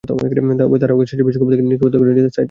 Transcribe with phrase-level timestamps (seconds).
[0.09, 0.25] তবে
[0.81, 2.37] তারও আগে স্বেচ্ছায় বিশ্বকাপ থেকে নিজেকে প্রত্যাহার করে নিয়েছিলেন সাঈদ আজমল।